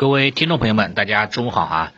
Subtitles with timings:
[0.00, 1.92] 各位听众朋友们，大家中午好啊！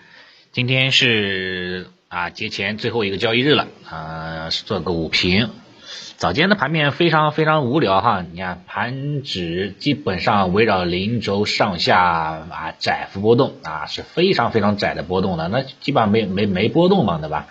[0.51, 5.51] 今天是啊节前最后一个交易日了啊，做个午评。
[6.17, 17.47] 早间的盘面非常非常无聊哈，你看盘指基本上围绕零轴上下啊窄幅波动啊，是非常非常窄的波动的，那基本上没没没波动嘛，对吧？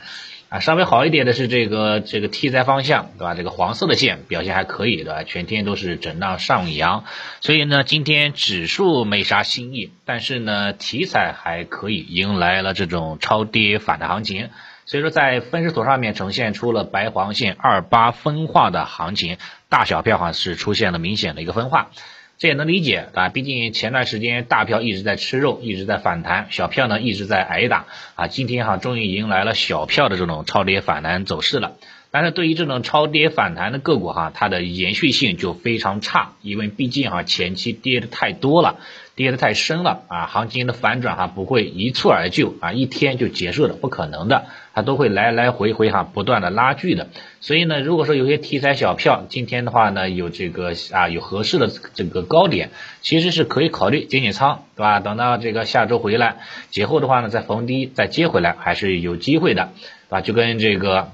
[0.52, 3.36] 啊，稍微好一点的是这个这个题材方向，对吧？
[3.36, 5.24] 这个黄色的线表现还可以，对吧？
[5.24, 7.06] 全天都是震荡上扬，
[7.40, 14.50] 所以呢，今天指数没啥新意，但是呢，题材还可以，迎来了这种超跌反的行情。
[14.86, 19.38] 所以说，在分时图上面呈现出了白黄线二八分化的行情，
[19.70, 21.92] 大小票哈是出现了明显的一个分化。
[22.42, 28.26] 这也能理解啊，毕竟前段时间大票一直在吃肉，一直在反弹，小票呢一直在挨打啊。
[28.26, 31.76] 今天哈终于迎来了小票的这种超跌反弹走势了。
[32.10, 38.80] 但是对于这种超跌反弹的个股哈，它的延续性就非常差，因为毕竟哈前期跌的太多了，
[39.16, 47.10] 跌的太深了啊，行情的反转哈不会一蹴而就啊，一天就结束了，不可能的，它都会来来回回哈不断的拉锯的。
[47.40, 55.00] 所以呢，如果说有些题材小票今天的话呢有这个啊有合适的这个高点，其实是可以考虑减减仓，对吧？
[55.00, 56.38] 等到这个下周回来
[56.70, 59.72] 节后的话呢再逢低再接回来还是有机会的，
[60.10, 60.22] 对吧？
[60.22, 61.12] 就跟这个。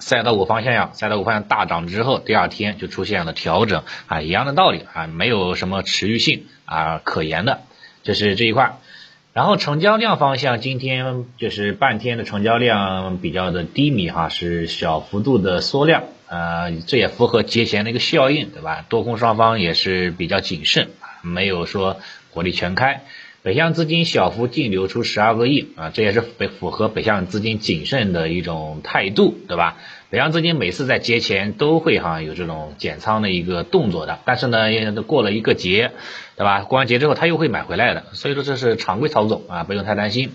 [0.00, 7.60] 赛道股方向呀，赛道股方向大涨之后，第二天就出现了调整啊，一样的道理啊，没有什么持续性啊可言的，
[8.02, 8.78] 就是这一块。
[9.32, 18.84] 然后成交量方向，今天就是半天的成交量比较的低迷哈，是小幅度的缩量啊，这也符合节前的一个效应，对吧？
[18.88, 20.88] 多空双方也是比较谨慎，
[21.22, 22.00] 没有说
[22.32, 23.04] 火力全开。
[23.42, 29.78] 北向资金小幅净流出十二个亿啊，这也是北符合北向资金谨慎的一种态度，对吧？
[30.10, 34.68] 北向资金每次在节前都会哈有这种减仓的一个动作的，但是呢，
[35.06, 35.92] 过了一个节，
[36.36, 36.64] 对吧？
[36.64, 40.32] 过完节之后他又会买回来的，所以说这是常规操作啊，不用太担心。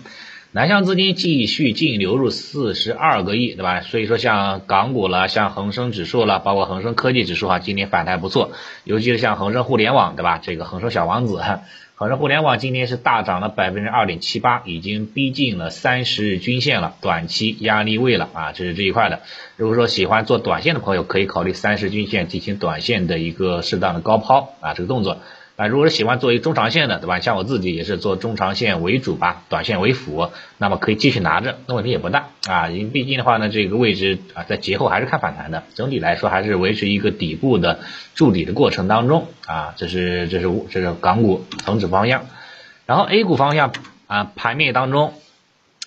[0.50, 3.82] 南向资金继续净流入四十二个亿，对吧？
[3.82, 8.50] 所以说像港股了，像恒生指数了，包括恒生科技指数啊，今天反弹不错，
[8.82, 10.38] 尤其是像恒生互联网，对吧？
[10.42, 11.40] 这个恒生小王子。
[11.98, 19.20] 恒生互联网今天是大涨了百分之二点七八，已经逼近了三十日均线了，短期压力位了啊，这是这一块的。
[19.56, 25.22] 如果说喜欢做短线的朋友，可以考虑三十均线进行短线的一个适当的高抛啊，这个动作。
[25.56, 27.18] 啊，如果是喜欢做一个中长线的，对吧？
[27.18, 32.68] 像我自己也是做中长线为主吧，短线为辅，那么可以继续拿着，那问题也不大啊。
[32.68, 37.80] 因为毕竟的话呢，这个位置啊，在节后还是看反弹的，整体来说还是维持一个底部的
[38.14, 39.72] 筑底的过程当中啊。
[39.76, 42.26] 这是这是这是港股恒指方向，
[42.84, 43.72] 然后 A 股方向
[44.06, 45.14] 啊，盘面当中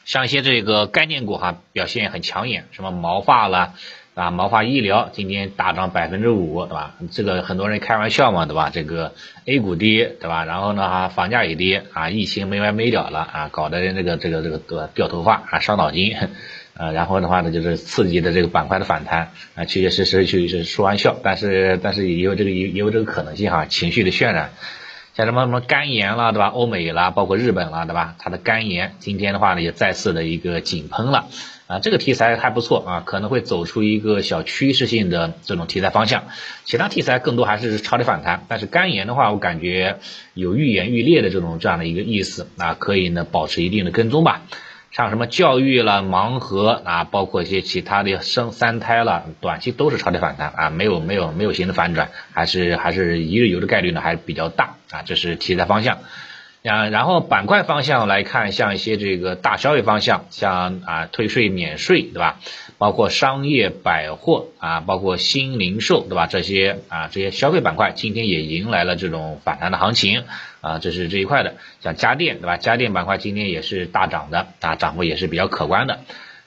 [0.09, 3.75] 像一些这个概念股哈，表现很抢眼，什么毛发了。
[4.15, 6.95] 啊，毛发医疗今天大涨百分之五，对吧？
[7.11, 8.71] 这个很多人开玩笑嘛，对吧？
[8.73, 9.13] 这个
[9.45, 10.45] A 股跌，对吧？
[10.45, 16.17] 然后呢，哈，房价也跌，啊，疫情没完没了了，啊，搞得人这个这个这个掉头发，啊，伤脑筋，
[16.75, 24.49] 呃，然后的话呢，就是刺激的这个板块的反弹，啊，确确实实就是说玩笑，但是但是也有这个也有这个可能性哈，情绪的渲染，
[25.19, 26.47] 像什么什么肝炎啦，对吧？
[26.47, 28.15] 欧美啦，包括日本啦，对吧？
[28.19, 31.27] 它的肝炎今天的话呢，也再次的一个井喷了。
[31.67, 36.23] 啊，这个题材还不错啊，可能会走出一个小趋势性的这种题材方向。
[36.63, 39.97] 其他题材更多还是超跌反弹，但是肝炎的话，我感觉
[40.33, 44.43] 有愈演愈烈的这种这样的一个意思啊，可以呢保持一定的跟踪吧。
[44.91, 55.99] 像什么教育了、盲盒啊，包括一些其他的生三胎了，短期都是超跌反弹啊，没有没有没有新的反转，还是还是一日游的概率呢还是比较大啊，这是题材方向。
[56.61, 62.39] 啊，然后板块方向来看，像一些这个大消费方向，像啊退税免税，对吧？
[62.77, 66.27] 包括商业百货啊，包括新零售，对吧？
[66.27, 70.23] 这些啊这些消费板块今天也迎来了这种反弹的行情
[70.59, 71.55] 啊，这是这一块的。
[71.79, 72.57] 像家电，对吧？
[72.57, 75.99] 家电板块今天也是大涨的，啊涨幅也是比较可观的。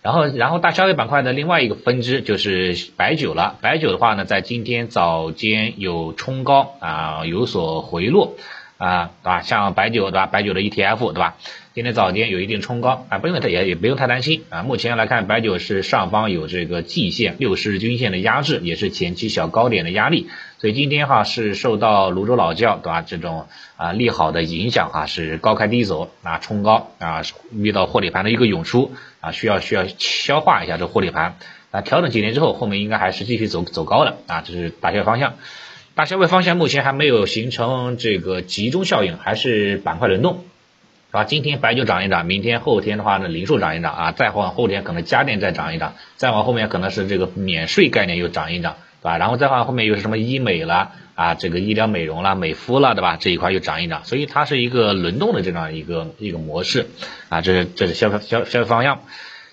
[0.02, 8.36] 然后然后大消费板块的另外一个分支就是白酒了，白酒的话呢，在今天早间有冲高啊，有所回落。
[8.82, 9.42] 啊，对吧？
[9.42, 10.26] 像白酒，对吧？
[10.26, 11.36] 白酒的 ETF，对吧？
[11.72, 14.64] 今天早间有一定冲高啊，不用太也也不用太担心啊。
[14.64, 20.26] 目前来看，白酒是上方有这个季线六十日均线的压制，也是前期小高点的压力，
[20.58, 23.02] 所以今天哈是受到泸州老窖，对吧？
[23.02, 23.46] 这种
[23.76, 28.90] 啊利好的影响哈，是高开低走啊，冲高啊，遇到获利盘的一个涌出
[29.20, 31.36] 啊，需要需要消化一下这获利盘
[31.70, 35.34] 啊，调整几天之后，后面应该还是继续走走高的啊，这是大消方向。
[35.94, 40.44] 大消费方向目前还没有形成这个集中效应，还是板块轮动，
[41.10, 41.24] 是吧？
[41.24, 49.18] 今天白酒涨一涨，明天后天的话呢，零售涨一涨啊，再往后天可能家电再涨一涨，再往后面可能是这个免税概念又涨一涨对吧？
[49.18, 53.18] 然后再往后面又是什么医美了啊，这个医疗美容了、美肤了，对吧？
[53.20, 56.86] 这一块又涨一涨，所以它是一个轮动的这样一个一个模式
[57.28, 59.02] 啊，这是这是消费消消费方向。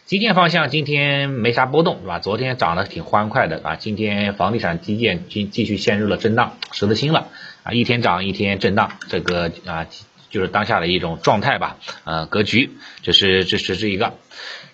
[0.09, 2.17] 基建方向今天没啥波动，是吧？
[2.17, 7.27] 昨天涨得挺欢快的啊，今天房地产基建继继续陷入了震荡，十字星了
[7.61, 9.85] 啊，一天涨一天震荡，这个啊
[10.31, 12.71] 就是当下的一种状态吧，呃，格局，
[13.03, 14.15] 就是这是这一个。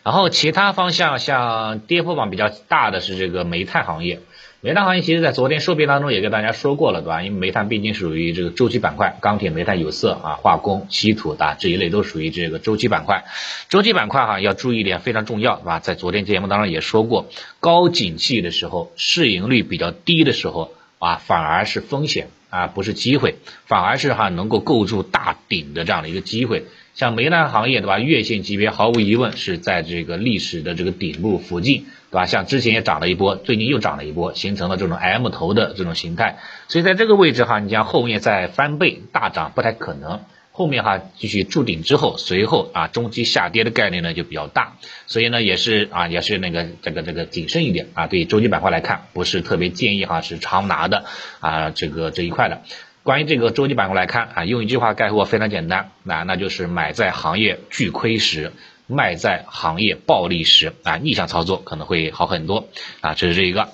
[0.03, 4.21] 然后其他方向像跌幅榜比较大的是这个煤炭行业。
[4.65, 7.21] 煤炭行业其实，在昨天收评当中也跟大家说过了，对吧？
[7.21, 13.25] 因为煤炭毕竟属于这个周期板块，钢铁、煤炭、有色啊、化工、稀土的这一类都属于这个周期板块。
[13.69, 15.77] 周期板块哈要注意一点，非常重要，对吧？
[15.77, 17.27] 在昨天节目当中也说过，
[17.59, 20.71] 高景气的时候，市盈率比较低的时候
[21.05, 23.35] 啊，反而是风险啊，不是机会，
[23.65, 26.65] 反而是哈能够构筑大顶的这样的一个机会。
[26.95, 27.99] 像煤炭行业，对吧？
[27.99, 31.85] 月线级别毫无疑问是在这个历史的这个顶部附近。
[32.11, 32.25] 对吧？
[32.25, 36.37] 像之前也涨了一波，最近又涨了一波，形成了这种 M 头的这种形态。
[36.69, 40.21] 所以在这个位置哈，你像后面再翻倍大涨不太可能。
[40.57, 44.77] 后面哈继续筑顶之后，随后啊中期下跌的概率呢就比较大。
[45.05, 48.07] 所以呢也是啊也是那个这个这个谨慎一点啊。
[48.07, 51.03] 对周期板块来看，不是特别建议哈是长拿的
[51.41, 52.61] 啊这个这一块的。
[53.03, 58.53] 关于这个周期板块来看啊，用一句话概括非常简单，那那就是买在行业巨亏时。
[58.87, 62.67] 卖在行业暴利时啊，逆向操作可能会好很多
[63.01, 63.69] 啊，这是这一个。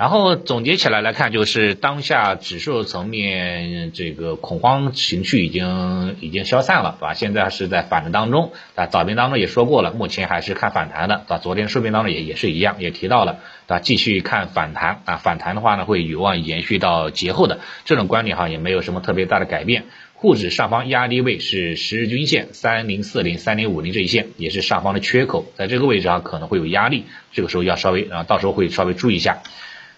[0.00, 7.12] 然后总结起来来看，就是当下指数层面这个恐慌情绪已经已经消散了，对吧？
[7.12, 8.86] 现在是在反弹当中啊。
[8.86, 11.38] 早评当中也说过了，目前还是看反弹的，对吧？
[11.38, 13.80] 昨天收评当中也也是一样，也提到了，对吧？
[13.80, 19.84] 继续看反弹啊，反弹的话呢，会有望延续到节后的这种观点哈，也没有什么特别大的改变。
[20.14, 27.04] 沪指上方压力位是十日均线三零四零、三零五零这一线，也是上方的缺口，在这个位置啊可能会有压力，
[27.34, 29.42] 这个时候要稍微啊，到时候会稍微注意一下。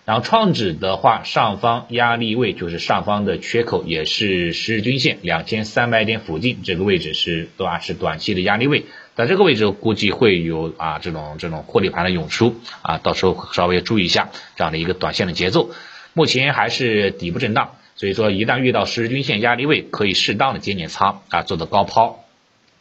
[0.05, 7.79] 然后创指的话，上方压力位就是上方的缺口，也是十日均线两千三百点附近，这个位置是对吧？
[7.79, 8.85] 是短期的压力位，
[9.15, 15.71] 在这个位置估计会有啊这种这种获利盘的涌出啊，到时候稍微注意一下这样的一个短线的节奏。
[16.15, 17.77] 目前还是底部震荡。
[17.95, 22.25] 所以说，一旦遇到十日均线压力位，可以适当的减减仓啊，做的高抛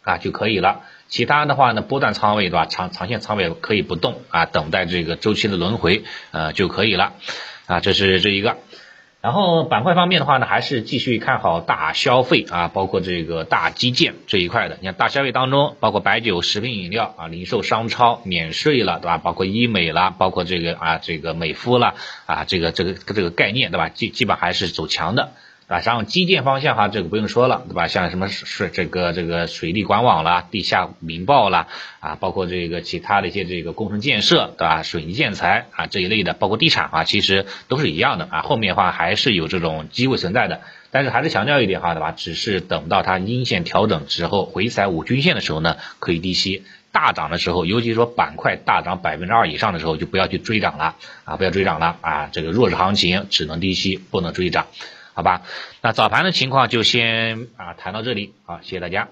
[0.03, 0.81] 啊就可以了。
[1.11, 2.65] 其他的话呢，波段仓位对吧？
[2.65, 7.13] 长长线仓位可以不动啊，等待这个周期的轮回呃就可以了
[7.67, 7.81] 啊。
[7.81, 8.57] 这是这一个。
[9.19, 14.77] 然后板块方面的话呢，还是继续看好大消费啊，包括这个大基建这一块的。
[14.79, 19.17] 你看大消费当中，包括白酒、食品饮料啊，零售商超免税了，对吧？
[19.19, 21.93] 包括医美了，包括这个啊这个美肤了
[22.25, 23.89] 啊，这个这个这个概念，对吧？
[23.89, 25.33] 基基本还是走强的。
[25.71, 27.87] 啊，然后基建方向哈，这个不用说了，对吧？
[27.87, 31.67] 像什么水这个这个水利管网啦、地下民报啦，
[32.01, 34.83] 啊，包括这个其他的一些这个工程建设，对吧？
[34.83, 38.41] 水泥建材啊这一类的，包括地产啊，其实都是一样的啊。
[38.41, 40.59] 后面的话还是有这种机会存在的，
[40.91, 42.11] 但是还是强调一点哈，对吧？
[42.11, 46.63] 只是等到它阴线调整之后回踩五均线的时候呢，可以低吸。
[46.91, 52.29] 大涨的时候，尤其说板块大涨百分之二以上的时候，就不要去追涨了啊，不要追涨了啊。
[52.33, 54.67] 这个弱势行情只能低吸，不能追涨。
[55.21, 55.43] 好吧，
[55.83, 59.09] 那早盘的情况就先啊谈到这里，好，谢谢大家。